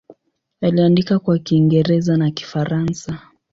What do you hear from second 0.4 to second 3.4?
Aliandika kwa Kiingereza na Kifaransa.